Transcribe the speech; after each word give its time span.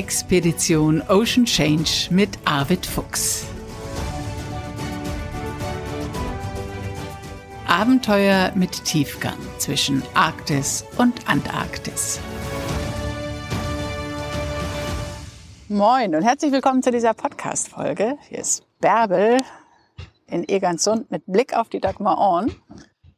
Expedition 0.00 1.02
Ocean 1.10 1.44
Change 1.44 2.08
mit 2.08 2.30
Arvid 2.46 2.86
Fuchs. 2.86 3.44
Abenteuer 7.66 8.50
mit 8.54 8.82
Tiefgang 8.86 9.36
zwischen 9.58 10.02
Arktis 10.14 10.86
und 10.96 11.28
Antarktis. 11.28 12.18
Moin 15.68 16.14
und 16.14 16.22
herzlich 16.22 16.50
willkommen 16.50 16.82
zu 16.82 16.90
dieser 16.92 17.12
Podcast-Folge. 17.12 18.16
Hier 18.30 18.38
ist 18.38 18.64
Bärbel 18.80 19.42
in 20.28 20.48
Egernsund 20.48 21.10
mit 21.10 21.24
Blick 21.26 21.52
auf 21.54 21.68
die 21.68 21.78
Dagmar 21.78 22.16
Orn. 22.16 22.50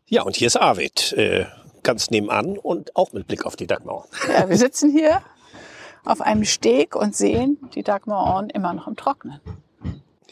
Ja, 0.06 0.22
und 0.22 0.34
hier 0.34 0.48
ist 0.48 0.56
Arvid, 0.56 1.12
äh, 1.12 1.44
ganz 1.84 2.10
nebenan 2.10 2.58
und 2.58 2.96
auch 2.96 3.12
mit 3.12 3.28
Blick 3.28 3.46
auf 3.46 3.54
die 3.54 3.68
Dagmar. 3.68 4.08
Ja, 4.28 4.48
wir 4.48 4.56
sitzen 4.56 4.90
hier 4.90 5.22
auf 6.04 6.20
einem 6.20 6.44
Steg 6.44 6.96
und 6.96 7.14
sehen 7.14 7.58
die 7.74 7.82
Dagmar 7.82 8.24
Orn 8.34 8.50
immer 8.50 8.72
noch 8.72 8.88
im 8.88 8.96
Trocknen. 8.96 9.40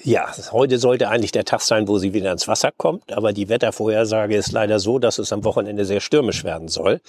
Ja, 0.02 0.32
heute 0.50 0.78
sollte 0.78 1.10
eigentlich 1.10 1.32
der 1.32 1.44
Tag 1.44 1.60
sein, 1.60 1.86
wo 1.86 1.98
sie 1.98 2.14
wieder 2.14 2.32
ins 2.32 2.48
Wasser 2.48 2.70
kommt, 2.74 3.12
aber 3.12 3.34
die 3.34 3.50
Wettervorhersage 3.50 4.34
ist 4.34 4.50
leider 4.50 4.78
so, 4.78 4.98
dass 4.98 5.18
es 5.18 5.30
am 5.30 5.44
Wochenende 5.44 5.84
sehr 5.84 6.00
stürmisch 6.00 6.42
werden 6.42 6.68
soll. 6.68 7.02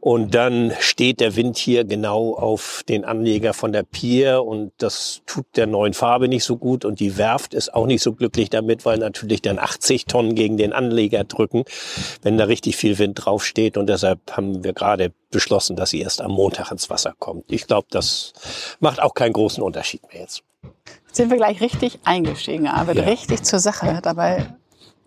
Und 0.00 0.34
dann 0.34 0.72
steht 0.80 1.20
der 1.20 1.34
Wind 1.36 1.56
hier 1.56 1.84
genau 1.84 2.34
auf 2.34 2.82
den 2.86 3.06
Anleger 3.06 3.54
von 3.54 3.72
der 3.72 3.84
Pier 3.84 4.44
und 4.44 4.72
das 4.76 5.22
tut 5.24 5.46
der 5.56 5.66
neuen 5.66 5.94
Farbe 5.94 6.28
nicht 6.28 6.44
so 6.44 6.58
gut 6.58 6.84
und 6.84 7.00
die 7.00 7.16
Werft 7.16 7.54
ist 7.54 7.72
auch 7.72 7.86
nicht 7.86 8.02
so 8.02 8.12
glücklich 8.12 8.50
damit, 8.50 8.84
weil 8.84 8.98
natürlich 8.98 9.40
dann 9.40 9.58
80 9.58 10.04
Tonnen 10.04 10.34
gegen 10.34 10.58
den 10.58 10.74
Anleger 10.74 11.24
drücken, 11.24 11.64
wenn 12.20 12.36
da 12.36 12.44
richtig 12.44 12.76
viel 12.76 12.98
Wind 12.98 13.24
draufsteht 13.24 13.78
und 13.78 13.86
deshalb 13.86 14.20
haben 14.32 14.62
wir 14.62 14.74
gerade 14.74 15.12
beschlossen, 15.30 15.74
dass 15.74 15.88
sie 15.88 16.02
erst 16.02 16.20
am 16.20 16.32
Montag 16.32 16.70
ins 16.70 16.90
Wasser 16.90 17.14
kommt. 17.18 17.50
Ich 17.50 17.66
glaube, 17.66 17.86
das 17.90 18.34
macht 18.78 19.00
auch 19.00 19.14
keinen 19.14 19.32
großen 19.32 19.62
Unterschied 19.62 20.02
mehr 20.12 20.20
jetzt. 20.20 20.42
Sind 21.12 21.30
wir 21.30 21.36
gleich 21.36 21.60
richtig 21.60 21.98
eingestiegen, 22.04 22.68
aber 22.68 22.94
ja. 22.94 23.02
richtig 23.04 23.42
zur 23.42 23.58
Sache. 23.58 24.00
Dabei 24.02 24.46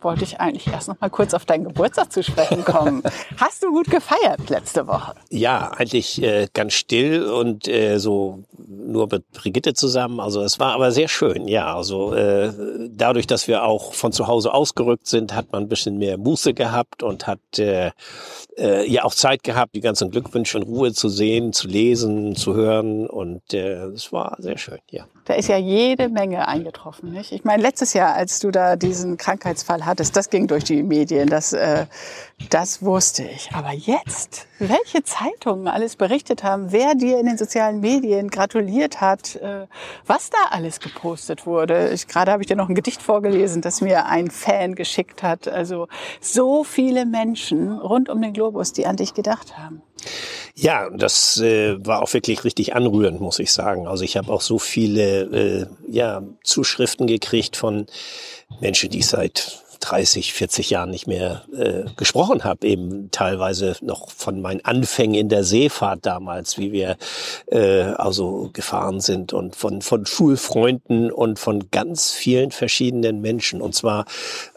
wollte 0.03 0.24
ich 0.24 0.40
eigentlich 0.40 0.68
erst 0.68 0.88
noch 0.88 1.00
mal 1.00 1.09
kurz 1.09 1.34
auf 1.34 1.46
deinen 1.46 1.64
Geburtstag 1.66 2.12
zu 2.12 2.24
sprechen 2.24 2.64
kommen. 2.64 3.03
Hast 3.38 3.64
du 3.64 3.72
gut 3.72 3.90
gefeiert 3.90 4.50
letzte 4.50 4.88
Woche? 4.88 5.14
Ja, 5.30 5.72
eigentlich 5.72 6.22
äh, 6.22 6.47
ganz 6.53 6.74
still 6.74 7.25
und 7.25 7.68
äh, 7.68 7.97
so 7.97 8.44
nur 8.68 9.08
mit 9.12 9.30
Brigitte 9.31 9.74
zusammen. 9.74 10.19
Also 10.19 10.41
es 10.41 10.59
war 10.59 10.74
aber 10.74 10.91
sehr 10.91 11.08
schön, 11.08 11.47
ja. 11.47 11.75
Also 11.75 12.14
äh, 12.14 12.52
dadurch, 12.90 13.28
dass 13.28 13.47
wir 13.47 13.64
auch 13.64 13.94
von 13.94 14.12
zu 14.12 14.28
Hause 14.28 14.53
ausgerückt 14.53 15.08
sind, 15.08 15.34
hat 15.34 15.52
man 15.52 15.64
ein 15.64 15.69
bisschen 15.69 15.97
mehr 15.97 16.18
Muße 16.18 16.53
gehabt 16.53 17.03
und 17.03 17.28
hat 17.28 17.40
äh, 17.58 17.91
äh, 18.58 18.90
ja 18.90 19.03
auch 19.03 19.14
Zeit 19.14 19.44
gehabt, 19.44 19.75
die 19.75 19.81
ganzen 19.81 20.12
Glückwünsche 20.12 20.58
in 20.58 20.64
Ruhe 20.64 20.94
zu 20.94 21.09
sehen, 21.09 21.53
zu 21.53 21.68
lesen, 21.68 22.35
zu 22.35 22.53
hören 22.53 23.08
und 23.08 23.53
äh, 23.53 23.85
es 23.88 24.12
war 24.12 24.35
sehr 24.40 24.58
schön, 24.58 24.80
ja. 24.90 25.06
Da 25.25 25.35
ist 25.35 25.47
ja 25.47 25.58
jede 25.58 26.09
Menge 26.09 26.47
eingetroffen, 26.47 27.12
nicht? 27.14 27.31
Ich 27.31 27.46
meine, 27.46 27.64
letztes 27.64 27.94
Jahr, 27.94 28.14
als 28.14 28.40
du 28.40 28.52
da 28.52 28.75
diesen 28.75 29.16
Krankheitsfall 29.16 29.85
hattest, 29.85 29.93
das 30.00 30.30
ging 30.30 30.48
durch 30.48 30.64
die 30.64 30.84
Medien, 30.84 31.30
das, 31.30 31.54
äh, 31.54 31.86
das 32.50 32.81
wusste 32.81 33.24
ich. 33.24 33.50
Aber 33.54 33.72
jetzt, 33.72 34.48
welche 34.59 35.04
Zeitungen 35.04 35.68
alles 35.68 35.96
berichtet 35.96 36.44
haben, 36.44 36.72
wer 36.72 36.96
dir 36.96 37.20
in 37.20 37.26
den 37.26 37.38
sozialen 37.38 37.80
Medien 37.80 38.30
gratuliert 38.30 39.02
hat, 39.02 39.36
äh, 39.38 39.68
was 40.06 40.30
da 40.30 40.38
alles 40.52 40.80
gepostet 40.80 41.46
wurde. 41.46 41.90
Ich, 41.90 42.08
gerade 42.08 42.32
habe 42.32 42.44
ich 42.44 42.48
dir 42.48 42.56
noch 42.56 42.70
ein 42.70 42.76
Gedicht 42.76 43.02
vorgelesen, 43.02 43.62
das 43.62 43.82
mir 43.82 44.06
ein 44.06 44.30
Fan 44.30 44.76
geschickt 44.76 45.24
hat. 45.24 45.48
Also 45.48 45.88
so 46.22 46.64
viele 46.64 47.06
Menschen 47.06 47.78
rund 47.80 48.09
um 48.09 48.22
den 48.22 48.34
Globus, 48.34 48.74
die 48.74 48.86
an 48.86 48.96
dich 48.96 49.14
gedacht 49.14 49.58
haben. 49.58 49.82
Ja, 50.56 50.90
das 50.90 51.38
äh, 51.40 51.84
war 51.86 52.02
auch 52.03 52.14
wirklich 52.14 52.44
richtig 52.44 52.76
anrührend, 52.76 53.22
muss 53.22 53.40
ich 53.40 53.52
sagen. 53.52 53.88
Also 53.88 54.03
ich 54.03 54.18
habe 54.18 54.32
auch 54.32 54.42
so 54.42 54.59
viele 54.59 55.22
äh, 55.24 55.66
ja, 55.88 56.22
Zuschriften 56.44 57.08
gekriegt 57.08 57.58
von 57.58 57.88
Menschen, 58.59 58.90
die 58.90 59.00
ich 59.00 59.08
seit 59.08 59.64
30, 59.84 60.34
40 60.34 60.70
Jahren 60.70 60.90
nicht 60.90 61.08
mehr 61.08 61.44
äh, 61.54 61.84
gesprochen 61.98 62.46
habe, 62.46 62.66
eben 62.66 63.12
teilweise 63.12 63.76
noch 63.82 64.10
von 64.12 64.42
meinen 64.42 64.64
Anfängen 64.64 65.16
in 65.16 65.28
der 65.28 65.44
Seefahrt 65.44 66.06
damals, 66.06 66.58
wie 66.58 66.72
wir 66.72 66.96
äh, 67.48 67.82
also 67.82 68.50
gefahren 68.54 69.02
sind 69.02 69.34
und 69.34 69.58
von, 69.58 69.82
von 69.82 70.06
Schulfreunden 70.06 71.12
und 71.12 71.38
von 71.38 71.70
ganz 71.70 72.14
vielen 72.14 72.52
verschiedenen 72.52 73.20
Menschen. 73.20 73.62
Und 73.62 73.76
zwar 73.76 74.06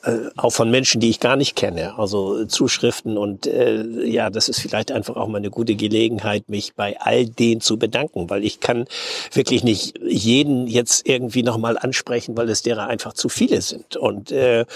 äh, 0.05 0.29
auch 0.37 0.51
von 0.51 0.71
Menschen, 0.71 1.01
die 1.01 1.11
ich 1.11 1.19
gar 1.19 1.35
nicht 1.35 1.57
kenne, 1.57 1.99
also 1.99 2.45
Zuschriften 2.45 3.19
und 3.19 3.49
äh, 3.49 3.85
ja, 4.05 4.31
das 4.31 4.49
ist 4.49 4.61
vielleicht 4.61 4.93
einfach 4.93 5.17
auch 5.17 5.27
mal 5.27 5.39
eine 5.39 5.51
gute 5.51 5.75
Gelegenheit, 5.75 6.49
mich 6.49 6.75
bei 6.75 7.01
all 7.01 7.27
denen 7.27 7.61
zu 7.61 7.79
bedanken, 7.79 8.31
weil 8.31 8.45
ich 8.45 8.61
kann 8.61 8.87
wirklich 9.33 9.65
nicht 9.65 9.99
jeden 10.07 10.69
jetzt 10.69 11.09
irgendwie 11.09 11.43
nochmal 11.43 11.77
ansprechen, 11.79 12.37
weil 12.37 12.49
es 12.49 12.63
derer 12.63 12.87
einfach 12.87 13.13
zu 13.13 13.29
viele 13.29 13.61
sind. 13.61 13.97
Und 13.97 14.31
äh, 14.31 14.67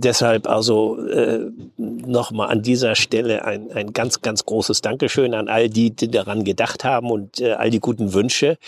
deshalb 0.00 0.48
also 0.48 0.98
äh, 1.06 1.50
nochmal 1.76 2.48
an 2.48 2.62
dieser 2.62 2.94
Stelle 2.94 3.44
ein, 3.44 3.72
ein 3.72 3.92
ganz, 3.92 4.22
ganz 4.22 4.44
großes 4.44 4.80
Dankeschön 4.80 5.34
an 5.34 5.48
all 5.48 5.68
die, 5.68 5.90
die 5.90 6.10
daran 6.10 6.44
gedacht 6.44 6.84
haben 6.84 7.10
und 7.10 7.40
äh, 7.40 7.52
all 7.52 7.70
die 7.70 7.80
guten 7.80 8.12
Wünsche. 8.12 8.58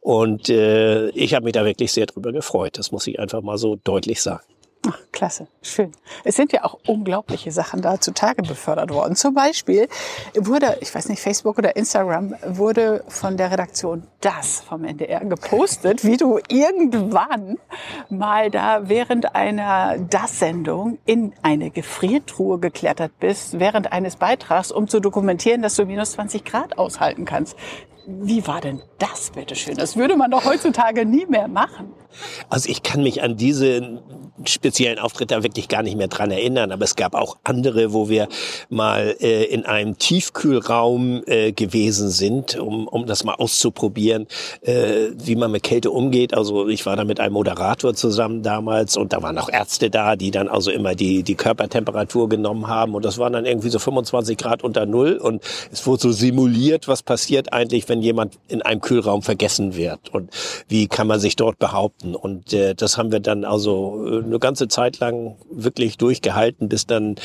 Und 0.00 0.48
äh, 0.48 1.08
ich 1.10 1.34
habe 1.34 1.44
mich 1.44 1.52
da 1.52 1.64
wirklich 1.64 1.92
sehr 1.92 2.06
drüber 2.06 2.32
gefreut. 2.32 2.78
Das 2.78 2.92
muss 2.92 3.06
ich 3.06 3.18
einfach 3.18 3.42
mal 3.42 3.58
so 3.58 3.76
deutlich 3.76 4.20
sagen. 4.22 4.44
Ach, 4.88 4.98
klasse, 5.12 5.46
schön. 5.62 5.92
Es 6.24 6.34
sind 6.34 6.52
ja 6.52 6.64
auch 6.64 6.76
unglaubliche 6.88 7.52
Sachen 7.52 7.82
da 7.82 8.00
zutage 8.00 8.42
befördert 8.42 8.90
worden. 8.90 9.14
Zum 9.14 9.32
Beispiel 9.32 9.86
wurde, 10.34 10.78
ich 10.80 10.92
weiß 10.92 11.08
nicht, 11.08 11.22
Facebook 11.22 11.58
oder 11.58 11.76
Instagram, 11.76 12.34
wurde 12.44 13.04
von 13.06 13.36
der 13.36 13.52
Redaktion 13.52 14.08
das 14.20 14.60
vom 14.60 14.84
NDR 14.84 15.24
gepostet, 15.24 16.04
wie 16.04 16.16
du 16.16 16.40
irgendwann 16.48 17.58
mal 18.08 18.50
da 18.50 18.88
während 18.88 19.36
einer 19.36 19.98
Das-Sendung 19.98 20.98
in 21.04 21.32
eine 21.42 21.70
Gefriertruhe 21.70 22.58
geklettert 22.58 23.12
bist, 23.20 23.60
während 23.60 23.92
eines 23.92 24.16
Beitrags, 24.16 24.72
um 24.72 24.88
zu 24.88 24.98
dokumentieren, 24.98 25.62
dass 25.62 25.76
du 25.76 25.86
minus 25.86 26.12
20 26.12 26.44
Grad 26.44 26.76
aushalten 26.76 27.24
kannst. 27.24 27.56
Wie 28.06 28.44
war 28.48 28.60
denn 28.60 28.82
das, 28.98 29.30
bitteschön? 29.30 29.76
Das 29.76 29.96
würde 29.96 30.16
man 30.16 30.32
doch 30.32 30.44
heutzutage 30.44 31.06
nie 31.06 31.26
mehr 31.26 31.46
machen. 31.46 31.92
Also 32.48 32.68
ich 32.68 32.82
kann 32.82 33.02
mich 33.02 33.22
an 33.22 33.36
diese 33.36 34.02
speziellen 34.44 34.98
Auftritt 34.98 35.30
da 35.30 35.42
wirklich 35.42 35.68
gar 35.68 35.82
nicht 35.82 35.96
mehr 35.96 36.08
dran 36.08 36.30
erinnern, 36.30 36.72
aber 36.72 36.84
es 36.84 36.96
gab 36.96 37.14
auch 37.14 37.36
andere, 37.44 37.92
wo 37.92 38.08
wir 38.08 38.28
mal 38.68 39.16
äh, 39.20 39.44
in 39.44 39.66
einem 39.66 39.98
Tiefkühlraum 39.98 41.22
äh, 41.26 41.52
gewesen 41.52 42.10
sind, 42.10 42.58
um, 42.58 42.88
um 42.88 43.06
das 43.06 43.24
mal 43.24 43.34
auszuprobieren, 43.34 44.26
äh, 44.62 45.08
wie 45.14 45.36
man 45.36 45.50
mit 45.50 45.62
Kälte 45.62 45.90
umgeht. 45.90 46.34
Also 46.34 46.68
ich 46.68 46.86
war 46.86 46.96
da 46.96 47.04
mit 47.04 47.20
einem 47.20 47.34
Moderator 47.34 47.94
zusammen 47.94 48.42
damals 48.42 48.96
und 48.96 49.12
da 49.12 49.22
waren 49.22 49.38
auch 49.38 49.48
Ärzte 49.48 49.90
da, 49.90 50.16
die 50.16 50.30
dann 50.30 50.48
also 50.48 50.70
immer 50.70 50.94
die, 50.94 51.22
die 51.22 51.34
Körpertemperatur 51.34 52.28
genommen 52.28 52.68
haben 52.68 52.94
und 52.94 53.04
das 53.04 53.18
waren 53.18 53.32
dann 53.32 53.46
irgendwie 53.46 53.70
so 53.70 53.78
25 53.78 54.38
Grad 54.38 54.64
unter 54.64 54.86
Null 54.86 55.16
und 55.16 55.42
es 55.70 55.86
wurde 55.86 56.02
so 56.02 56.12
simuliert, 56.12 56.88
was 56.88 57.02
passiert 57.02 57.52
eigentlich, 57.52 57.88
wenn 57.88 58.02
jemand 58.02 58.38
in 58.48 58.62
einem 58.62 58.80
Kühlraum 58.80 59.22
vergessen 59.22 59.76
wird 59.76 60.08
und 60.12 60.30
wie 60.68 60.88
kann 60.88 61.06
man 61.06 61.20
sich 61.20 61.36
dort 61.36 61.58
behaupten. 61.58 62.14
Und 62.14 62.52
äh, 62.52 62.74
das 62.74 62.98
haben 62.98 63.12
wir 63.12 63.20
dann 63.20 63.44
also 63.44 64.21
eine 64.24 64.38
ganze 64.38 64.68
Zeit 64.68 64.98
lang 65.00 65.36
wirklich 65.50 65.98
durchgehalten, 65.98 66.68
bis 66.68 66.86
dann 66.86 67.16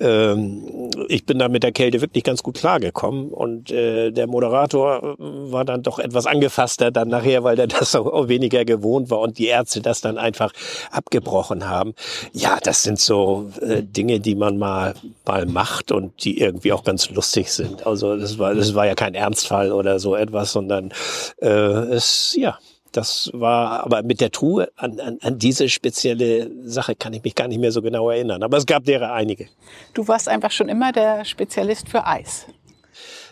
ähm, 0.00 0.90
ich 1.08 1.24
bin 1.26 1.38
da 1.38 1.48
mit 1.48 1.62
der 1.62 1.72
Kälte 1.72 2.00
wirklich 2.00 2.24
ganz 2.24 2.42
gut 2.42 2.58
klargekommen 2.58 3.30
und 3.30 3.70
äh, 3.70 4.10
der 4.10 4.26
Moderator 4.26 5.16
war 5.18 5.64
dann 5.64 5.82
doch 5.82 5.98
etwas 5.98 6.26
angefasster 6.26 6.90
dann 6.90 7.08
nachher, 7.08 7.44
weil 7.44 7.56
der 7.56 7.66
das 7.78 7.94
auch 7.94 8.28
weniger 8.28 8.64
gewohnt 8.64 9.10
war 9.10 9.20
und 9.20 9.38
die 9.38 9.46
Ärzte 9.46 9.80
das 9.80 10.00
dann 10.00 10.18
einfach 10.18 10.52
abgebrochen 10.90 11.68
haben. 11.68 11.94
Ja, 12.32 12.58
das 12.62 12.82
sind 12.82 13.00
so 13.00 13.50
äh, 13.60 13.82
Dinge, 13.82 14.20
die 14.20 14.34
man 14.34 14.58
mal 14.58 14.94
mal 15.26 15.46
macht 15.46 15.92
und 15.92 16.24
die 16.24 16.40
irgendwie 16.40 16.72
auch 16.72 16.84
ganz 16.84 17.10
lustig 17.10 17.52
sind. 17.52 17.86
Also 17.86 18.16
das 18.16 18.38
war 18.38 18.54
das 18.54 18.74
war 18.74 18.86
ja 18.86 18.94
kein 18.94 19.14
Ernstfall 19.14 19.72
oder 19.72 19.98
so 19.98 20.14
etwas, 20.14 20.52
sondern 20.52 20.92
äh, 21.40 21.48
es 21.48 22.36
ja 22.38 22.58
das 22.98 23.30
war, 23.32 23.84
aber 23.84 24.02
mit 24.02 24.20
der 24.20 24.32
Truhe 24.32 24.70
an, 24.74 24.98
an, 24.98 25.18
an 25.22 25.38
diese 25.38 25.68
spezielle 25.68 26.50
Sache 26.64 26.96
kann 26.96 27.12
ich 27.12 27.22
mich 27.22 27.36
gar 27.36 27.46
nicht 27.46 27.60
mehr 27.60 27.70
so 27.70 27.80
genau 27.80 28.10
erinnern. 28.10 28.42
Aber 28.42 28.56
es 28.56 28.66
gab 28.66 28.84
derer 28.84 29.12
einige. 29.12 29.46
Du 29.94 30.08
warst 30.08 30.28
einfach 30.28 30.50
schon 30.50 30.68
immer 30.68 30.90
der 30.90 31.24
Spezialist 31.24 31.88
für 31.88 32.04
Eis. 32.04 32.46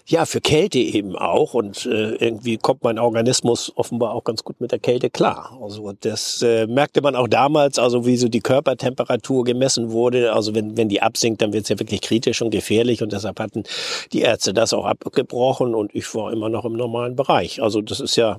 Ja, 0.08 0.24
für 0.24 0.40
Kälte 0.40 0.78
eben 0.78 1.16
auch. 1.16 1.54
Und 1.54 1.84
äh, 1.84 2.14
irgendwie 2.14 2.58
kommt 2.58 2.84
mein 2.84 3.00
Organismus 3.00 3.72
offenbar 3.74 4.14
auch 4.14 4.22
ganz 4.22 4.44
gut 4.44 4.60
mit 4.60 4.70
der 4.70 4.78
Kälte 4.78 5.10
klar. 5.10 5.58
Also 5.60 5.92
das 6.00 6.42
äh, 6.42 6.68
merkte 6.68 7.02
man 7.02 7.16
auch 7.16 7.26
damals, 7.26 7.80
also 7.80 8.06
wie 8.06 8.16
so 8.16 8.28
die 8.28 8.40
Körpertemperatur 8.40 9.42
gemessen 9.42 9.90
wurde. 9.90 10.32
Also 10.32 10.54
wenn, 10.54 10.76
wenn 10.76 10.88
die 10.88 11.02
absinkt, 11.02 11.42
dann 11.42 11.52
wird 11.52 11.64
es 11.64 11.70
ja 11.70 11.78
wirklich 11.80 12.02
kritisch 12.02 12.40
und 12.40 12.50
gefährlich. 12.50 13.02
Und 13.02 13.12
deshalb 13.12 13.40
hatten 13.40 13.64
die 14.12 14.20
Ärzte 14.20 14.54
das 14.54 14.72
auch 14.72 14.84
abgebrochen 14.84 15.74
und 15.74 15.92
ich 15.92 16.14
war 16.14 16.32
immer 16.32 16.50
noch 16.50 16.64
im 16.64 16.74
normalen 16.74 17.16
Bereich. 17.16 17.60
Also 17.60 17.82
das 17.82 17.98
ist 17.98 18.14
ja 18.14 18.38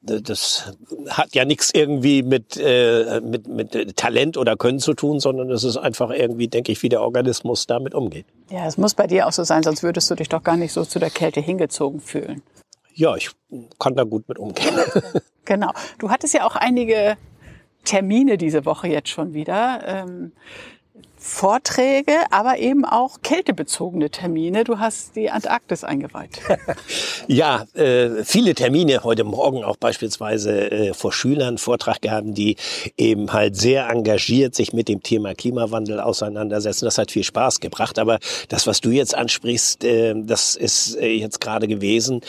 das 0.00 0.72
hat 1.08 1.34
ja 1.34 1.44
nichts 1.44 1.70
irgendwie 1.74 2.22
mit, 2.22 2.56
äh, 2.56 3.20
mit, 3.20 3.48
mit 3.48 3.96
Talent 3.96 4.36
oder 4.36 4.56
Können 4.56 4.78
zu 4.78 4.94
tun, 4.94 5.18
sondern 5.18 5.50
es 5.50 5.64
ist 5.64 5.76
einfach 5.76 6.10
irgendwie, 6.10 6.48
denke 6.48 6.72
ich, 6.72 6.82
wie 6.82 6.88
der 6.88 7.02
Organismus 7.02 7.66
damit 7.66 7.94
umgeht. 7.94 8.26
Ja, 8.50 8.66
es 8.66 8.78
muss 8.78 8.94
bei 8.94 9.06
dir 9.06 9.26
auch 9.26 9.32
so 9.32 9.42
sein, 9.44 9.62
sonst 9.62 9.82
würdest 9.82 10.10
du 10.10 10.14
dich 10.14 10.28
doch 10.28 10.42
gar 10.42 10.56
nicht 10.56 10.72
so 10.72 10.84
zu 10.84 10.98
der 10.98 11.10
Kälte 11.10 11.40
hingezogen 11.40 12.00
fühlen. 12.00 12.42
Ja, 12.94 13.16
ich 13.16 13.30
kann 13.78 13.94
da 13.94 14.04
gut 14.04 14.28
mit 14.28 14.38
umgehen. 14.38 14.74
genau. 15.44 15.72
Du 15.98 16.10
hattest 16.10 16.34
ja 16.34 16.46
auch 16.46 16.56
einige 16.56 17.16
Termine 17.84 18.38
diese 18.38 18.64
Woche 18.64 18.88
jetzt 18.88 19.08
schon 19.08 19.34
wieder. 19.34 19.80
Ähm, 19.84 20.32
Vorträge, 21.20 22.12
aber 22.30 22.58
eben 22.58 22.84
auch 22.84 23.18
kältebezogene 23.22 24.08
Termine. 24.08 24.62
Du 24.62 24.78
hast 24.78 25.16
die 25.16 25.30
Antarktis 25.30 25.82
eingeweiht. 25.82 26.40
ja, 27.26 27.66
äh, 27.74 28.24
viele 28.24 28.54
Termine 28.54 29.02
heute 29.02 29.24
Morgen 29.24 29.64
auch 29.64 29.76
beispielsweise 29.76 30.70
äh, 30.70 30.94
vor 30.94 31.12
Schülern 31.12 31.58
Vortrag 31.58 32.00
gehabt, 32.00 32.26
die 32.30 32.56
eben 32.96 33.32
halt 33.32 33.56
sehr 33.56 33.88
engagiert 33.90 34.54
sich 34.54 34.72
mit 34.72 34.88
dem 34.88 35.02
Thema 35.02 35.34
Klimawandel 35.34 35.98
auseinandersetzen. 35.98 36.84
Das 36.84 36.98
hat 36.98 37.10
viel 37.10 37.24
Spaß 37.24 37.58
gebracht. 37.58 37.98
Aber 37.98 38.20
das, 38.48 38.68
was 38.68 38.80
du 38.80 38.90
jetzt 38.90 39.14
ansprichst, 39.14 39.82
äh, 39.82 40.14
das 40.16 40.54
ist 40.54 40.96
äh, 40.96 41.08
jetzt 41.08 41.40
gerade 41.40 41.66
gewesen 41.66 42.20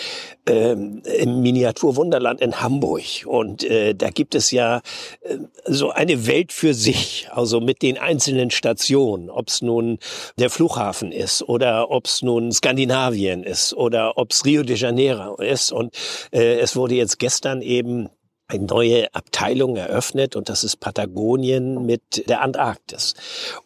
äh, 0.48 0.72
im 0.72 1.42
Miniaturwunderland 1.42 2.42
in 2.42 2.60
Hamburg. 2.60 3.04
Und 3.26 3.64
äh, 3.64 3.94
da 3.94 4.10
gibt 4.10 4.34
es 4.34 4.50
ja 4.50 4.82
äh, 5.22 5.38
so 5.66 5.92
eine 5.92 6.26
Welt 6.26 6.52
für 6.52 6.74
sich, 6.74 7.28
also 7.32 7.62
mit 7.62 7.84
den 7.84 8.00
einzelnen 8.00 8.50
Destination, 8.62 9.30
ob 9.30 9.48
es 9.48 9.62
nun 9.62 10.00
der 10.38 10.50
Flughafen 10.50 11.12
ist 11.12 11.42
oder 11.44 11.92
ob 11.92 12.06
es 12.06 12.22
nun 12.22 12.52
Skandinavien 12.52 13.44
ist 13.44 13.74
oder 13.74 14.18
ob 14.18 14.32
es 14.32 14.46
Rio 14.46 14.64
de 14.64 14.76
Janeiro 14.76 15.36
ist. 15.36 15.72
Und 15.72 15.96
äh, 16.32 16.60
es 16.60 16.76
wurde 16.76 16.96
jetzt 16.96 17.20
gestern 17.20 17.62
eben 17.62 18.10
eine 18.50 18.66
neue 18.66 19.14
Abteilung 19.14 19.76
eröffnet 19.76 20.36
und 20.36 20.50
das 20.50 20.64
ist 20.64 20.78
Patagonien 20.78 21.86
mit 21.86 22.28
der 22.28 22.42
Antarktis. 22.42 23.14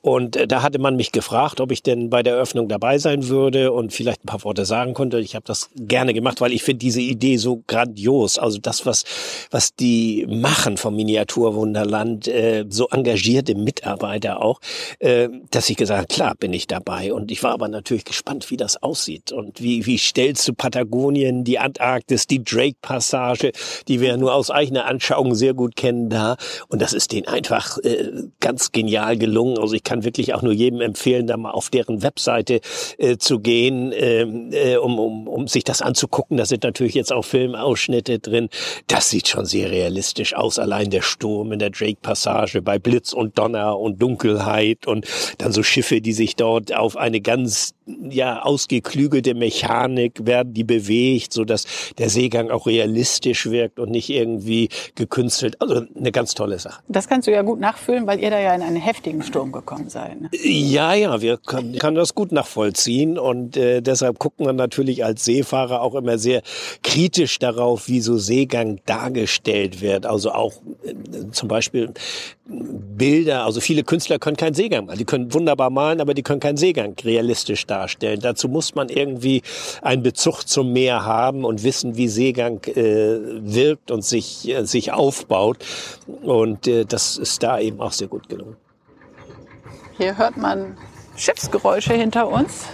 Und 0.01 0.35
äh, 0.35 0.45
da 0.45 0.61
hatte 0.61 0.77
man 0.77 0.97
mich 0.97 1.13
gefragt, 1.13 1.61
ob 1.61 1.71
ich 1.71 1.83
denn 1.83 2.09
bei 2.09 2.21
der 2.21 2.33
Eröffnung 2.33 2.67
dabei 2.67 2.97
sein 2.97 3.29
würde 3.29 3.71
und 3.71 3.93
vielleicht 3.93 4.25
ein 4.25 4.27
paar 4.27 4.43
Worte 4.43 4.65
sagen 4.65 4.93
konnte. 4.93 5.19
Ich 5.21 5.35
habe 5.35 5.45
das 5.45 5.69
gerne 5.75 6.13
gemacht, 6.13 6.41
weil 6.41 6.51
ich 6.51 6.63
finde 6.63 6.79
diese 6.79 6.99
Idee 6.99 7.37
so 7.37 7.63
grandios. 7.65 8.37
Also 8.37 8.59
das, 8.59 8.85
was, 8.85 9.05
was 9.51 9.73
die 9.73 10.25
machen 10.29 10.75
vom 10.75 10.97
Miniaturwunderland, 10.97 12.27
äh, 12.27 12.65
so 12.67 12.89
engagierte 12.89 13.55
Mitarbeiter 13.55 14.41
auch, 14.41 14.59
äh, 14.99 15.29
dass 15.51 15.69
ich 15.69 15.77
gesagt 15.77 15.97
habe, 15.97 16.07
klar 16.07 16.35
bin 16.35 16.51
ich 16.51 16.67
dabei. 16.67 17.13
Und 17.13 17.31
ich 17.31 17.41
war 17.41 17.51
aber 17.51 17.69
natürlich 17.69 18.03
gespannt, 18.03 18.51
wie 18.51 18.57
das 18.57 18.83
aussieht 18.83 19.31
und 19.31 19.61
wie, 19.61 19.85
wie 19.85 19.97
stellst 19.97 20.45
du 20.45 20.53
Patagonien, 20.53 21.45
die 21.45 21.57
Antarktis, 21.57 22.27
die 22.27 22.43
Drake-Passage, 22.43 23.53
die 23.87 24.01
wir 24.01 24.17
nur 24.17 24.33
aus 24.33 24.51
Eichen 24.51 24.72
eigene 24.73 24.85
Anschauung 24.85 25.35
sehr 25.35 25.53
gut 25.53 25.75
kennen 25.75 26.09
da. 26.09 26.35
Und 26.67 26.81
das 26.81 26.93
ist 26.93 27.11
denen 27.11 27.27
einfach 27.27 27.77
äh, 27.79 28.11
ganz 28.39 28.71
genial 28.71 29.17
gelungen. 29.17 29.57
Also 29.57 29.75
ich 29.75 29.83
kann 29.83 30.03
wirklich 30.03 30.33
auch 30.33 30.41
nur 30.41 30.53
jedem 30.53 30.81
empfehlen, 30.81 31.27
da 31.27 31.37
mal 31.37 31.51
auf 31.51 31.69
deren 31.69 32.01
Webseite 32.01 32.61
äh, 32.97 33.17
zu 33.17 33.39
gehen, 33.39 33.91
ähm, 33.95 34.49
äh, 34.51 34.77
um, 34.77 34.99
um, 34.99 35.27
um 35.27 35.47
sich 35.47 35.63
das 35.63 35.81
anzugucken. 35.81 36.37
Da 36.37 36.45
sind 36.45 36.63
natürlich 36.63 36.93
jetzt 36.93 37.11
auch 37.11 37.25
Filmausschnitte 37.25 38.19
drin. 38.19 38.49
Das 38.87 39.09
sieht 39.09 39.27
schon 39.27 39.45
sehr 39.45 39.71
realistisch 39.71 40.35
aus. 40.35 40.59
Allein 40.59 40.89
der 40.89 41.01
Sturm 41.01 41.51
in 41.51 41.59
der 41.59 41.69
Drake-Passage 41.69 42.61
bei 42.61 42.79
Blitz 42.79 43.13
und 43.13 43.37
Donner 43.37 43.77
und 43.79 44.01
Dunkelheit 44.01 44.87
und 44.87 45.05
dann 45.37 45.51
so 45.51 45.63
Schiffe, 45.63 46.01
die 46.01 46.13
sich 46.13 46.35
dort 46.35 46.75
auf 46.75 46.97
eine 46.97 47.21
ganz 47.21 47.73
ja 47.85 48.41
ausgeklügelte 48.41 49.33
Mechanik 49.33 50.25
werden, 50.25 50.53
die 50.53 50.63
bewegt, 50.63 51.33
so 51.33 51.43
dass 51.43 51.65
der 51.97 52.09
Seegang 52.09 52.49
auch 52.49 52.65
realistisch 52.65 53.49
wirkt 53.49 53.79
und 53.79 53.91
nicht 53.91 54.09
irgendwie 54.09 54.62
gekünstelt. 54.95 55.61
Also 55.61 55.83
eine 55.95 56.11
ganz 56.11 56.33
tolle 56.33 56.59
Sache. 56.59 56.81
Das 56.87 57.07
kannst 57.07 57.27
du 57.27 57.31
ja 57.31 57.41
gut 57.41 57.59
nachfühlen, 57.59 58.07
weil 58.07 58.19
ihr 58.19 58.29
da 58.29 58.39
ja 58.39 58.53
in 58.53 58.61
einen 58.61 58.77
heftigen 58.77 59.23
Sturm 59.23 59.51
gekommen 59.51 59.89
seid. 59.89 60.21
Ne? 60.21 60.29
Ja, 60.43 60.93
ja, 60.93 61.21
wir 61.21 61.37
können, 61.37 61.77
können 61.79 61.95
das 61.95 62.15
gut 62.15 62.31
nachvollziehen 62.31 63.17
und 63.17 63.57
äh, 63.57 63.81
deshalb 63.81 64.19
gucken 64.19 64.45
wir 64.45 64.53
natürlich 64.53 65.03
als 65.05 65.25
Seefahrer 65.25 65.81
auch 65.81 65.95
immer 65.95 66.17
sehr 66.17 66.41
kritisch 66.83 67.39
darauf, 67.39 67.87
wie 67.87 68.01
so 68.01 68.17
Seegang 68.17 68.79
dargestellt 68.85 69.81
wird. 69.81 70.05
Also 70.05 70.31
auch 70.31 70.53
äh, 70.83 70.93
zum 71.31 71.47
Beispiel 71.47 71.93
Bilder, 72.45 73.45
also 73.45 73.61
viele 73.61 73.83
Künstler 73.83 74.19
können 74.19 74.35
keinen 74.35 74.53
Seegang 74.53 74.85
malen. 74.85 74.99
Die 74.99 75.05
können 75.05 75.33
wunderbar 75.33 75.69
malen, 75.69 76.01
aber 76.01 76.13
die 76.13 76.23
können 76.23 76.41
keinen 76.41 76.57
Seegang 76.57 76.95
realistisch 77.03 77.65
darstellen. 77.65 78.19
Dazu 78.19 78.49
muss 78.49 78.75
man 78.75 78.89
irgendwie 78.89 79.41
einen 79.81 80.03
Bezug 80.03 80.43
zum 80.43 80.73
Meer 80.73 81.05
haben 81.05 81.45
und 81.45 81.63
wissen, 81.63 81.95
wie 81.95 82.09
Seegang 82.09 82.61
äh, 82.65 83.19
wirkt 83.41 83.91
und 83.91 84.03
sich, 84.03 84.52
äh, 84.53 84.65
sich 84.65 84.91
aufbaut. 84.91 85.57
Und 86.21 86.67
äh, 86.67 86.85
das 86.85 87.17
ist 87.17 87.43
da 87.43 87.59
eben 87.59 87.81
auch 87.81 87.91
sehr 87.91 88.07
gut 88.07 88.29
gelungen. 88.29 88.55
Hier 89.97 90.17
hört 90.17 90.37
man 90.37 90.77
Schiffsgeräusche 91.15 91.93
hinter 91.93 92.27
uns. 92.27 92.65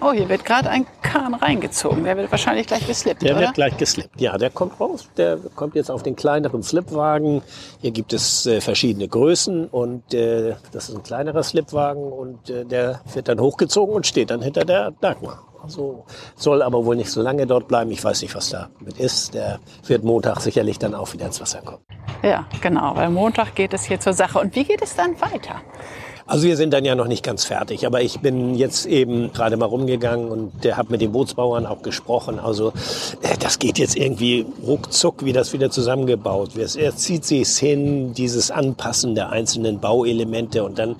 Oh, 0.00 0.12
hier 0.12 0.28
wird 0.28 0.44
gerade 0.44 0.70
ein 0.70 0.86
Kahn 1.02 1.34
reingezogen. 1.34 2.04
Der 2.04 2.16
wird 2.16 2.30
wahrscheinlich 2.30 2.66
gleich 2.68 2.86
geslippt, 2.86 3.22
Der 3.22 3.32
oder? 3.32 3.40
wird 3.46 3.54
gleich 3.54 3.76
geslippt. 3.76 4.20
Ja, 4.20 4.38
der 4.38 4.50
kommt 4.50 4.78
raus. 4.78 5.08
Der 5.16 5.38
kommt 5.56 5.74
jetzt 5.74 5.90
auf 5.90 6.02
den 6.02 6.14
kleineren 6.14 6.62
Slipwagen. 6.62 7.42
Hier 7.80 7.90
gibt 7.90 8.12
es 8.12 8.46
äh, 8.46 8.60
verschiedene 8.60 9.08
Größen 9.08 9.66
und 9.66 10.14
äh, 10.14 10.54
das 10.70 10.88
ist 10.88 10.94
ein 10.94 11.02
kleinerer 11.02 11.42
Slipwagen 11.42 12.12
und 12.12 12.48
äh, 12.48 12.64
der 12.64 13.00
wird 13.12 13.28
dann 13.28 13.40
hochgezogen 13.40 13.94
und 13.94 14.06
steht 14.06 14.30
dann 14.30 14.40
hinter 14.40 14.64
der 14.64 14.92
Dagmar. 14.92 15.47
Also 15.62 16.04
soll 16.36 16.62
aber 16.62 16.84
wohl 16.84 16.96
nicht 16.96 17.10
so 17.10 17.22
lange 17.22 17.46
dort 17.46 17.68
bleiben. 17.68 17.90
Ich 17.90 18.02
weiß 18.02 18.22
nicht, 18.22 18.34
was 18.34 18.50
da 18.50 18.68
mit 18.80 18.98
ist. 18.98 19.34
Der 19.34 19.58
wird 19.86 20.04
Montag 20.04 20.40
sicherlich 20.40 20.78
dann 20.78 20.94
auch 20.94 21.12
wieder 21.12 21.26
ins 21.26 21.40
Wasser 21.40 21.60
kommen. 21.62 21.82
Ja, 22.22 22.46
genau. 22.60 22.96
Weil 22.96 23.10
Montag 23.10 23.54
geht 23.54 23.74
es 23.74 23.84
hier 23.84 24.00
zur 24.00 24.12
Sache. 24.12 24.38
Und 24.38 24.54
wie 24.54 24.64
geht 24.64 24.82
es 24.82 24.94
dann 24.94 25.20
weiter? 25.20 25.56
Also 26.28 26.46
wir 26.46 26.58
sind 26.58 26.74
dann 26.74 26.84
ja 26.84 26.94
noch 26.94 27.06
nicht 27.06 27.24
ganz 27.24 27.46
fertig, 27.46 27.86
aber 27.86 28.02
ich 28.02 28.20
bin 28.20 28.54
jetzt 28.54 28.84
eben 28.84 29.32
gerade 29.32 29.56
mal 29.56 29.64
rumgegangen 29.64 30.28
und 30.28 30.62
der 30.62 30.76
hat 30.76 30.90
mit 30.90 31.00
den 31.00 31.10
Bootsbauern 31.10 31.64
auch 31.64 31.80
gesprochen. 31.80 32.38
Also 32.38 32.74
äh, 33.22 33.38
das 33.40 33.58
geht 33.58 33.78
jetzt 33.78 33.96
irgendwie 33.96 34.44
ruckzuck, 34.62 35.24
wie 35.24 35.32
das 35.32 35.54
wieder 35.54 35.70
zusammengebaut 35.70 36.54
wird. 36.54 36.76
Er 36.76 36.94
zieht 36.94 37.24
sich 37.24 37.48
hin, 37.56 38.12
dieses 38.12 38.50
Anpassen 38.50 39.14
der 39.14 39.30
einzelnen 39.30 39.80
Bauelemente 39.80 40.64
und 40.64 40.78
dann 40.78 40.96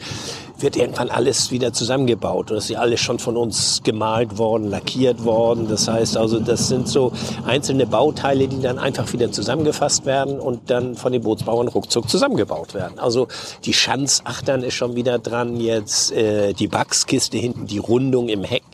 wird 0.60 0.76
irgendwann 0.76 1.10
alles 1.10 1.50
wieder 1.50 1.72
zusammengebaut. 1.72 2.50
Das 2.50 2.64
ist 2.64 2.70
ja 2.70 2.80
alles 2.80 3.00
schon 3.00 3.18
von 3.18 3.36
uns 3.36 3.80
gemalt 3.84 4.38
worden, 4.38 4.70
lackiert 4.70 5.24
worden. 5.24 5.68
Das 5.68 5.88
heißt 5.88 6.16
also, 6.16 6.40
das 6.40 6.68
sind 6.68 6.88
so 6.88 7.12
einzelne 7.46 7.86
Bauteile, 7.86 8.48
die 8.48 8.60
dann 8.60 8.78
einfach 8.78 9.12
wieder 9.12 9.30
zusammengefasst 9.30 10.06
werden 10.06 10.40
und 10.40 10.70
dann 10.70 10.94
von 10.94 11.12
den 11.12 11.22
Bootsbauern 11.22 11.68
ruckzuck 11.68 12.08
zusammengebaut 12.08 12.74
werden. 12.74 12.98
Also 12.98 13.28
die 13.64 13.72
Schanzachtern 13.72 14.62
ist 14.62 14.74
schon 14.74 14.96
wieder 14.96 15.18
dran 15.18 15.60
jetzt, 15.60 16.12
äh, 16.12 16.52
die 16.52 16.72
Wachskiste 16.72 17.38
hinten, 17.38 17.66
die 17.66 17.78
Rundung 17.78 18.28
im 18.28 18.44
Heck, 18.44 18.64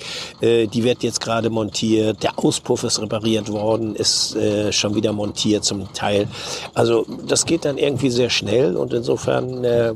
äh, 0.40 0.66
die 0.66 0.84
wird 0.84 1.02
jetzt 1.02 1.20
gerade 1.20 1.50
montiert. 1.50 2.22
Der 2.22 2.38
Auspuff 2.38 2.84
ist 2.84 3.00
repariert 3.00 3.50
worden, 3.50 3.94
ist 3.94 4.36
äh, 4.36 4.72
schon 4.72 4.94
wieder 4.94 5.12
montiert 5.12 5.64
zum 5.64 5.92
Teil. 5.92 6.28
Also 6.74 7.06
das 7.26 7.44
geht 7.44 7.64
dann 7.64 7.78
irgendwie 7.78 8.10
sehr 8.10 8.30
schnell 8.30 8.76
und 8.76 8.92
insofern, 8.92 9.64
äh, 9.64 9.94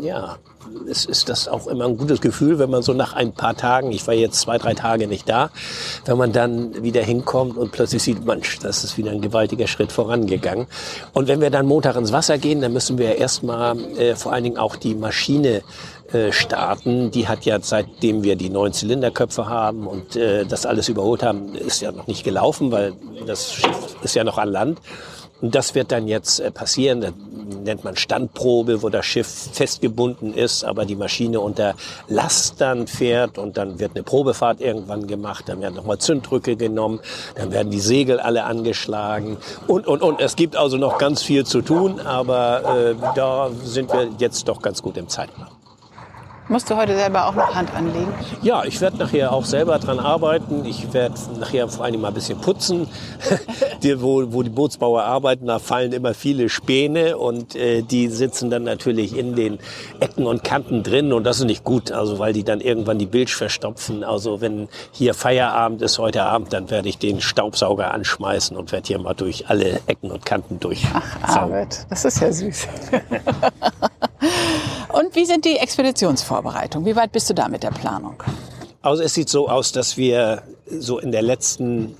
ja, 0.00 0.36
ist, 0.86 1.06
ist 1.06 1.28
das 1.28 1.48
auch 1.48 1.66
immer 1.66 1.86
ein 1.86 1.96
gutes 1.96 2.20
Gefühl, 2.20 2.58
wenn 2.58 2.70
man 2.70 2.82
so 2.82 2.92
nach 2.92 3.12
ein 3.12 3.32
paar 3.32 3.56
Tagen, 3.56 3.92
ich 3.92 4.06
war 4.06 4.14
jetzt 4.14 4.40
zwei, 4.40 4.58
drei 4.58 4.74
Tage 4.74 5.06
nicht 5.06 5.28
da, 5.28 5.50
wenn 6.04 6.18
man 6.18 6.32
dann 6.32 6.82
wieder 6.82 7.02
hinkommt 7.02 7.56
und 7.56 7.72
plötzlich 7.72 8.02
sieht, 8.02 8.24
Mensch, 8.24 8.58
das 8.58 8.84
ist 8.84 8.96
wieder 8.98 9.10
ein 9.10 9.20
gewaltiger 9.20 9.66
Schritt 9.66 9.92
vorangegangen. 9.92 10.66
Und 11.12 11.28
wenn 11.28 11.40
wir 11.40 11.50
dann 11.50 11.66
Montag 11.66 11.96
ins 11.96 12.12
Wasser 12.12 12.38
gehen, 12.38 12.60
dann 12.60 12.72
müssen 12.72 12.98
wir 12.98 13.16
erstmal 13.16 13.78
äh, 13.96 14.14
vor 14.14 14.32
allen 14.32 14.44
Dingen 14.44 14.58
auch 14.58 14.76
die 14.76 14.94
Maschine 14.94 15.62
äh, 16.12 16.32
starten. 16.32 17.10
Die 17.10 17.28
hat 17.28 17.44
ja, 17.44 17.58
seitdem 17.60 18.22
wir 18.22 18.36
die 18.36 18.50
neuen 18.50 18.72
Zylinderköpfe 18.72 19.48
haben 19.48 19.86
und 19.86 20.16
äh, 20.16 20.44
das 20.44 20.66
alles 20.66 20.88
überholt 20.88 21.22
haben, 21.22 21.54
ist 21.54 21.80
ja 21.80 21.92
noch 21.92 22.06
nicht 22.06 22.24
gelaufen, 22.24 22.70
weil 22.70 22.92
das 23.26 23.52
Schiff 23.52 23.96
ist 24.02 24.14
ja 24.14 24.22
noch 24.22 24.38
an 24.38 24.48
Land. 24.48 24.78
Und 25.44 25.54
das 25.54 25.74
wird 25.74 25.92
dann 25.92 26.08
jetzt 26.08 26.40
äh, 26.40 26.50
passieren. 26.50 27.02
Das 27.02 27.12
nennt 27.64 27.84
man 27.84 27.96
Standprobe, 27.96 28.82
wo 28.82 28.88
das 28.88 29.04
Schiff 29.04 29.50
festgebunden 29.52 30.32
ist, 30.32 30.64
aber 30.64 30.86
die 30.86 30.96
Maschine 30.96 31.38
unter 31.40 31.74
Last 32.08 32.62
dann 32.62 32.86
fährt 32.86 33.36
und 33.36 33.58
dann 33.58 33.78
wird 33.78 33.90
eine 33.94 34.04
Probefahrt 34.04 34.62
irgendwann 34.62 35.06
gemacht. 35.06 35.44
Dann 35.50 35.60
werden 35.60 35.74
nochmal 35.74 35.98
Zünddrücke 35.98 36.56
genommen, 36.56 37.00
dann 37.34 37.52
werden 37.52 37.70
die 37.70 37.80
Segel 37.80 38.20
alle 38.20 38.44
angeschlagen 38.44 39.36
und, 39.66 39.86
und, 39.86 40.00
und. 40.00 40.18
Es 40.18 40.34
gibt 40.34 40.56
also 40.56 40.78
noch 40.78 40.96
ganz 40.96 41.22
viel 41.22 41.44
zu 41.44 41.60
tun, 41.60 42.00
aber 42.00 42.78
äh, 42.78 42.94
da 43.14 43.50
sind 43.64 43.92
wir 43.92 44.08
jetzt 44.16 44.48
doch 44.48 44.62
ganz 44.62 44.80
gut 44.80 44.96
im 44.96 45.10
Zeitplan. 45.10 45.48
Musst 46.54 46.70
du 46.70 46.76
heute 46.76 46.94
selber 46.94 47.26
auch 47.26 47.34
noch 47.34 47.52
Hand 47.52 47.74
anlegen? 47.74 48.14
Ja, 48.42 48.62
ich 48.62 48.80
werde 48.80 48.98
nachher 48.98 49.32
auch 49.32 49.44
selber 49.44 49.80
dran 49.80 49.98
arbeiten. 49.98 50.64
Ich 50.64 50.92
werde 50.92 51.16
nachher 51.40 51.66
vor 51.66 51.84
allem 51.84 52.00
mal 52.00 52.08
ein 52.08 52.14
bisschen 52.14 52.40
putzen. 52.40 52.86
die, 53.82 54.00
wo, 54.00 54.32
wo 54.32 54.44
die 54.44 54.50
Bootsbauer 54.50 55.02
arbeiten, 55.02 55.46
da 55.46 55.58
fallen 55.58 55.92
immer 55.92 56.14
viele 56.14 56.48
Späne 56.48 57.18
und 57.18 57.56
äh, 57.56 57.82
die 57.82 58.06
sitzen 58.06 58.50
dann 58.50 58.62
natürlich 58.62 59.16
in 59.16 59.34
den 59.34 59.58
Ecken 59.98 60.28
und 60.28 60.44
Kanten 60.44 60.84
drin 60.84 61.12
und 61.12 61.24
das 61.24 61.40
ist 61.40 61.46
nicht 61.46 61.64
gut, 61.64 61.90
also 61.90 62.20
weil 62.20 62.32
die 62.32 62.44
dann 62.44 62.60
irgendwann 62.60 63.00
die 63.00 63.06
Bilge 63.06 63.32
verstopfen. 63.32 64.04
Also 64.04 64.40
wenn 64.40 64.68
hier 64.92 65.14
Feierabend 65.14 65.82
ist 65.82 65.98
heute 65.98 66.22
Abend, 66.22 66.52
dann 66.52 66.70
werde 66.70 66.88
ich 66.88 66.98
den 66.98 67.20
Staubsauger 67.20 67.92
anschmeißen 67.92 68.56
und 68.56 68.70
werde 68.70 68.86
hier 68.86 69.00
mal 69.00 69.14
durch 69.14 69.48
alle 69.48 69.80
Ecken 69.88 70.12
und 70.12 70.24
Kanten 70.24 70.60
durch. 70.60 70.86
Ach, 70.94 71.36
Arvid, 71.36 71.84
das 71.90 72.04
ist 72.04 72.20
ja 72.20 72.30
süß. 72.30 72.68
Und 74.92 75.14
wie 75.14 75.24
sind 75.24 75.44
die 75.44 75.56
Expeditionsvorbereitungen? 75.56 76.86
Wie 76.86 76.96
weit 76.96 77.12
bist 77.12 77.28
du 77.30 77.34
da 77.34 77.48
mit 77.48 77.62
der 77.62 77.70
Planung? 77.70 78.22
Also 78.82 79.02
es 79.02 79.14
sieht 79.14 79.28
so 79.28 79.48
aus, 79.48 79.72
dass 79.72 79.96
wir 79.96 80.42
so 80.66 80.98
in 80.98 81.10
der 81.10 81.22
letzten 81.22 81.96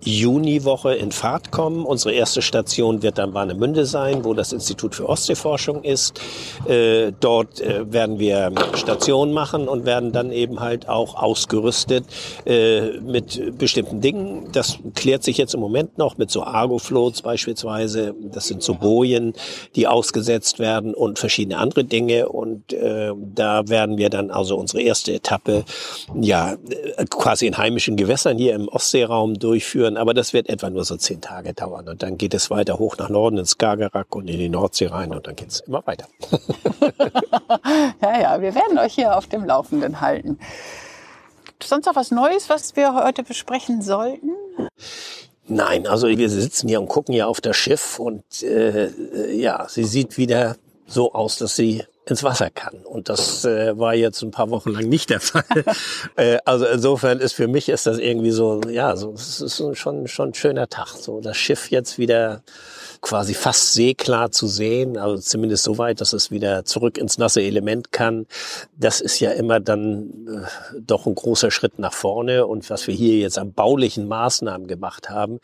Juniwoche 0.00 0.94
in 0.94 1.10
Fahrt 1.10 1.50
kommen. 1.50 1.84
Unsere 1.84 2.14
erste 2.14 2.40
Station 2.40 3.02
wird 3.02 3.18
dann 3.18 3.34
Warnemünde 3.34 3.84
sein, 3.84 4.24
wo 4.24 4.32
das 4.32 4.52
Institut 4.52 4.94
für 4.94 5.08
Ostseeforschung 5.08 5.82
ist. 5.82 6.20
Äh, 6.68 7.12
dort 7.18 7.60
äh, 7.60 7.92
werden 7.92 8.18
wir 8.18 8.52
Stationen 8.74 9.32
machen 9.32 9.66
und 9.66 9.86
werden 9.86 10.12
dann 10.12 10.30
eben 10.30 10.60
halt 10.60 10.88
auch 10.88 11.16
ausgerüstet 11.16 12.04
äh, 12.46 12.98
mit 13.00 13.58
bestimmten 13.58 14.00
Dingen. 14.00 14.48
Das 14.52 14.78
klärt 14.94 15.24
sich 15.24 15.36
jetzt 15.36 15.54
im 15.54 15.60
Moment 15.60 15.98
noch 15.98 16.16
mit 16.16 16.30
so 16.30 16.44
Argo-Floats 16.44 17.22
beispielsweise. 17.22 18.14
Das 18.22 18.46
sind 18.46 18.62
so 18.62 18.74
Bojen, 18.74 19.32
die 19.74 19.88
ausgesetzt 19.88 20.60
werden 20.60 20.94
und 20.94 21.18
verschiedene 21.18 21.58
andere 21.58 21.82
Dinge. 21.84 22.28
Und 22.28 22.72
äh, 22.72 23.12
da 23.34 23.68
werden 23.68 23.98
wir 23.98 24.10
dann 24.10 24.30
also 24.30 24.56
unsere 24.56 24.82
erste 24.82 25.12
Etappe 25.12 25.64
ja 26.20 26.52
äh, 26.52 27.04
quasi 27.06 27.46
in 27.46 27.58
heimischen 27.58 27.96
Gewässern 27.96 28.38
hier 28.38 28.54
im 28.54 28.68
Ostseeraum 28.68 29.34
durchführen 29.38 29.87
führen, 29.88 29.96
aber 29.96 30.14
das 30.14 30.32
wird 30.32 30.48
etwa 30.48 30.70
nur 30.70 30.84
so 30.84 30.96
zehn 30.96 31.20
Tage 31.20 31.54
dauern. 31.54 31.88
Und 31.88 32.02
dann 32.02 32.18
geht 32.18 32.34
es 32.34 32.50
weiter 32.50 32.78
hoch 32.78 32.96
nach 32.98 33.08
Norden 33.08 33.38
ins 33.38 33.50
Skagerrak 33.50 34.14
und 34.14 34.28
in 34.28 34.38
die 34.38 34.48
Nordsee 34.48 34.86
rein 34.86 35.12
und 35.12 35.26
dann 35.26 35.36
geht 35.36 35.48
es 35.48 35.60
immer 35.60 35.86
weiter. 35.86 36.06
ja, 38.02 38.20
ja, 38.20 38.40
wir 38.40 38.54
werden 38.54 38.78
euch 38.78 38.94
hier 38.94 39.16
auf 39.16 39.26
dem 39.26 39.44
Laufenden 39.44 40.00
halten. 40.00 40.38
Sonst 41.62 41.86
noch 41.86 41.96
was 41.96 42.10
Neues, 42.10 42.48
was 42.48 42.76
wir 42.76 42.94
heute 42.94 43.22
besprechen 43.22 43.82
sollten? 43.82 44.30
Nein, 45.46 45.86
also 45.86 46.08
wir 46.08 46.30
sitzen 46.30 46.68
hier 46.68 46.80
und 46.80 46.88
gucken 46.88 47.14
hier 47.14 47.26
auf 47.26 47.40
das 47.40 47.56
Schiff 47.56 47.98
und 47.98 48.42
äh, 48.42 49.32
ja, 49.34 49.66
sie 49.68 49.84
sieht 49.84 50.18
wieder 50.18 50.56
so 50.86 51.12
aus, 51.14 51.38
dass 51.38 51.56
sie 51.56 51.84
ins 52.08 52.22
Wasser 52.22 52.50
kann. 52.50 52.74
Und 52.84 53.08
das 53.08 53.44
äh, 53.44 53.78
war 53.78 53.94
jetzt 53.94 54.22
ein 54.22 54.30
paar 54.30 54.50
Wochen 54.50 54.70
lang 54.70 54.88
nicht 54.88 55.10
der 55.10 55.20
Fall. 55.20 55.44
äh, 56.16 56.38
also 56.44 56.66
insofern 56.66 57.20
ist 57.20 57.34
für 57.34 57.48
mich 57.48 57.68
ist 57.68 57.86
das 57.86 57.98
irgendwie 57.98 58.30
so, 58.30 58.60
ja, 58.68 58.96
so 58.96 59.12
es 59.12 59.40
ist 59.40 59.62
schon 59.74 60.06
schon 60.06 60.30
ein 60.30 60.34
schöner 60.34 60.68
Tag. 60.68 60.88
So 60.96 61.20
das 61.20 61.36
Schiff 61.36 61.70
jetzt 61.70 61.98
wieder 61.98 62.42
quasi 63.00 63.34
fast 63.34 63.74
seeklar 63.74 64.30
zu 64.30 64.46
sehen, 64.46 64.96
also 64.96 65.18
zumindest 65.18 65.64
so 65.64 65.78
weit, 65.78 66.00
dass 66.00 66.12
es 66.12 66.30
wieder 66.30 66.64
zurück 66.64 66.98
ins 66.98 67.18
nasse 67.18 67.42
Element 67.42 67.92
kann. 67.92 68.26
Das 68.76 69.00
ist 69.00 69.20
ja 69.20 69.30
immer 69.30 69.60
dann 69.60 70.10
äh, 70.26 70.80
doch 70.80 71.06
ein 71.06 71.14
großer 71.14 71.50
Schritt 71.50 71.78
nach 71.78 71.92
vorne. 71.92 72.46
Und 72.46 72.68
was 72.70 72.86
wir 72.86 72.94
hier 72.94 73.18
jetzt 73.18 73.38
an 73.38 73.52
baulichen 73.52 74.08
Maßnahmen 74.08 74.66
gemacht 74.66 75.10
haben, 75.10 75.40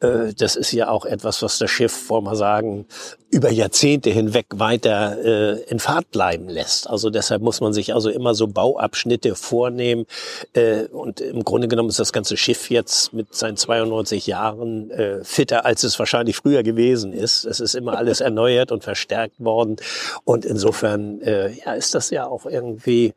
äh, 0.00 0.32
das 0.36 0.56
ist 0.56 0.72
ja 0.72 0.88
auch 0.88 1.04
etwas, 1.04 1.42
was 1.42 1.58
das 1.58 1.70
Schiff, 1.70 2.08
wollen 2.08 2.24
wir 2.24 2.36
sagen, 2.36 2.86
über 3.30 3.50
Jahrzehnte 3.50 4.10
hinweg 4.10 4.46
weiter 4.54 5.18
äh, 5.24 5.62
in 5.64 5.80
Fahrt 5.80 6.12
bleiben 6.12 6.48
lässt. 6.48 6.88
Also 6.88 7.10
deshalb 7.10 7.42
muss 7.42 7.60
man 7.60 7.72
sich 7.72 7.92
also 7.92 8.08
immer 8.08 8.32
so 8.34 8.46
Bauabschnitte 8.46 9.34
vornehmen. 9.34 10.06
Äh, 10.52 10.84
und 10.84 11.20
im 11.20 11.42
Grunde 11.42 11.66
genommen 11.66 11.88
ist 11.88 11.98
das 11.98 12.12
ganze 12.12 12.36
Schiff 12.36 12.70
jetzt 12.70 13.12
mit 13.12 13.34
seinen 13.34 13.56
92 13.56 14.28
Jahren 14.28 14.90
äh, 14.92 15.24
fitter, 15.24 15.64
als 15.66 15.82
es 15.82 15.98
wahrscheinlich 15.98 16.36
früher 16.36 16.62
gewesen 16.62 16.93
ist. 16.94 17.44
Es 17.44 17.60
ist 17.60 17.74
immer 17.74 17.96
alles 17.96 18.20
erneuert 18.20 18.72
und 18.72 18.84
verstärkt 18.84 19.42
worden. 19.42 19.76
Und 20.24 20.44
insofern 20.44 21.20
äh, 21.22 21.50
ja, 21.50 21.74
ist 21.74 21.94
das 21.94 22.10
ja 22.10 22.26
auch 22.26 22.46
irgendwie 22.46 23.14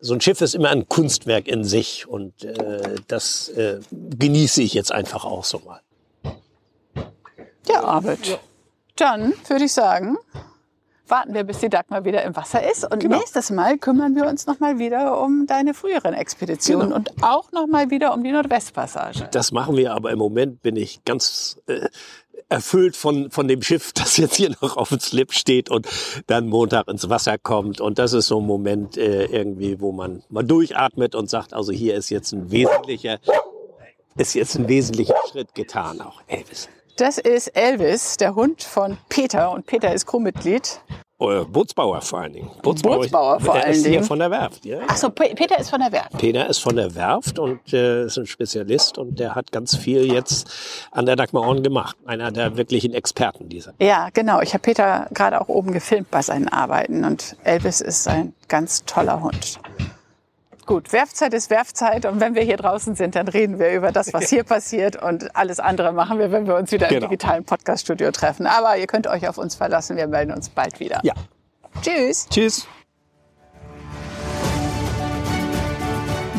so 0.00 0.14
ein 0.14 0.20
Schiff 0.20 0.40
ist 0.40 0.54
immer 0.54 0.70
ein 0.70 0.88
Kunstwerk 0.88 1.46
in 1.46 1.62
sich 1.62 2.08
und 2.08 2.44
äh, 2.44 2.96
das 3.06 3.50
äh, 3.50 3.80
genieße 3.90 4.62
ich 4.62 4.72
jetzt 4.72 4.92
einfach 4.92 5.24
auch 5.24 5.44
so 5.44 5.60
mal. 5.60 5.80
Ja, 7.68 7.84
Arbeit. 7.84 8.26
Ja. 8.26 8.38
Dann 8.96 9.34
würde 9.46 9.64
ich 9.64 9.72
sagen, 9.72 10.16
warten 11.10 11.34
wir, 11.34 11.44
bis 11.44 11.58
die 11.58 11.68
Dagmar 11.68 12.04
wieder 12.04 12.22
im 12.22 12.34
Wasser 12.36 12.68
ist. 12.70 12.90
Und 12.90 13.00
genau. 13.00 13.18
nächstes 13.18 13.50
Mal 13.50 13.78
kümmern 13.78 14.14
wir 14.14 14.26
uns 14.26 14.46
nochmal 14.46 14.78
wieder 14.78 15.20
um 15.20 15.46
deine 15.46 15.74
früheren 15.74 16.14
Expeditionen 16.14 16.88
genau. 16.88 16.96
und 16.96 17.10
auch 17.22 17.52
nochmal 17.52 17.90
wieder 17.90 18.14
um 18.14 18.22
die 18.24 18.32
Nordwestpassage. 18.32 19.28
Das 19.32 19.52
machen 19.52 19.76
wir, 19.76 19.92
aber 19.92 20.10
im 20.10 20.18
Moment 20.18 20.62
bin 20.62 20.76
ich 20.76 21.04
ganz 21.04 21.60
äh, 21.66 21.88
erfüllt 22.50 22.96
von, 22.96 23.30
von 23.30 23.48
dem 23.48 23.62
Schiff, 23.62 23.92
das 23.94 24.16
jetzt 24.18 24.36
hier 24.36 24.50
noch 24.60 24.76
auf 24.76 24.90
dem 24.90 25.00
Slip 25.00 25.32
steht 25.32 25.70
und 25.70 25.88
dann 26.26 26.48
Montag 26.48 26.88
ins 26.88 27.08
Wasser 27.08 27.38
kommt. 27.38 27.80
Und 27.80 27.98
das 27.98 28.12
ist 28.12 28.26
so 28.26 28.40
ein 28.40 28.46
Moment 28.46 28.98
äh, 28.98 29.24
irgendwie, 29.26 29.80
wo 29.80 29.92
man 29.92 30.22
mal 30.28 30.44
durchatmet 30.44 31.14
und 31.14 31.30
sagt, 31.30 31.54
also 31.54 31.72
hier 31.72 31.94
ist 31.94 32.10
jetzt 32.10 32.32
ein 32.32 32.50
wesentlicher, 32.50 33.18
ist 34.16 34.34
jetzt 34.34 34.56
ein 34.56 34.68
wesentlicher 34.68 35.16
Schritt 35.30 35.54
getan, 35.54 36.00
auch 36.00 36.20
Elvis. 36.26 36.68
Das 36.96 37.16
ist 37.16 37.48
Elvis, 37.56 38.18
der 38.18 38.34
Hund 38.34 38.62
von 38.62 38.98
Peter. 39.08 39.52
Und 39.52 39.66
Peter 39.66 39.94
ist 39.94 40.04
Crewmitglied. 40.06 40.82
Oh, 41.22 41.44
Bootsbauer 41.44 42.00
vor 42.00 42.20
allen 42.20 42.32
Dingen. 42.32 42.50
Bootsbauer, 42.62 42.96
Bootsbauer 42.96 43.40
vor 43.40 43.54
allen 43.54 43.82
Dingen. 43.82 44.02
von 44.04 44.18
der 44.18 44.30
Werft. 44.30 44.64
Ja. 44.64 44.78
Ach 44.88 44.96
so, 44.96 45.10
Peter 45.10 45.58
ist 45.58 45.68
von 45.68 45.80
der 45.80 45.92
Werft. 45.92 46.16
Peter 46.16 46.48
ist 46.48 46.60
von 46.60 46.74
der 46.76 46.94
Werft 46.94 47.38
und 47.38 47.74
äh, 47.74 48.06
ist 48.06 48.16
ein 48.16 48.26
Spezialist 48.26 48.96
und 48.96 49.18
der 49.18 49.34
hat 49.34 49.52
ganz 49.52 49.76
viel 49.76 50.10
jetzt 50.10 50.50
an 50.92 51.04
der 51.04 51.16
Dagmar 51.16 51.42
Orn 51.42 51.62
gemacht. 51.62 51.94
Einer 52.06 52.30
der 52.30 52.56
wirklichen 52.56 52.94
Experten 52.94 53.50
dieser. 53.50 53.74
Ja, 53.80 54.08
genau. 54.14 54.40
Ich 54.40 54.54
habe 54.54 54.62
Peter 54.62 55.08
gerade 55.12 55.38
auch 55.42 55.48
oben 55.48 55.72
gefilmt 55.72 56.10
bei 56.10 56.22
seinen 56.22 56.48
Arbeiten 56.48 57.04
und 57.04 57.36
Elvis 57.44 57.82
ist 57.82 58.08
ein 58.08 58.32
ganz 58.48 58.86
toller 58.86 59.20
Hund. 59.20 59.60
Gut, 60.70 60.92
Werfzeit 60.92 61.34
ist 61.34 61.50
Werfzeit 61.50 62.06
und 62.06 62.20
wenn 62.20 62.36
wir 62.36 62.42
hier 62.42 62.56
draußen 62.56 62.94
sind, 62.94 63.16
dann 63.16 63.26
reden 63.26 63.58
wir 63.58 63.72
über 63.72 63.90
das, 63.90 64.14
was 64.14 64.30
hier 64.30 64.44
passiert 64.44 64.94
und 64.94 65.34
alles 65.34 65.58
andere 65.58 65.90
machen 65.90 66.20
wir, 66.20 66.30
wenn 66.30 66.46
wir 66.46 66.54
uns 66.54 66.70
wieder 66.70 66.86
genau. 66.86 67.06
im 67.06 67.10
digitalen 67.10 67.44
Podcaststudio 67.44 68.12
treffen. 68.12 68.46
Aber 68.46 68.76
ihr 68.76 68.86
könnt 68.86 69.08
euch 69.08 69.28
auf 69.28 69.36
uns 69.36 69.56
verlassen, 69.56 69.96
wir 69.96 70.06
melden 70.06 70.30
uns 70.30 70.48
bald 70.48 70.78
wieder. 70.78 71.00
Ja. 71.02 71.14
Tschüss. 71.82 72.28
Tschüss. 72.30 72.68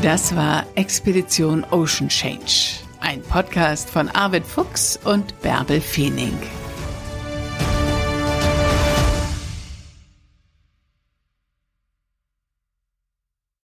Das 0.01 0.33
war 0.33 0.63
Expedition 0.75 1.65
Ocean 1.69 2.07
Change, 2.07 2.77
ein 3.01 3.21
Podcast 3.23 3.89
von 3.89 4.07
Arvid 4.07 4.45
Fuchs 4.45 4.97
und 5.03 5.41
Bärbel 5.41 5.81
Feening. 5.81 6.39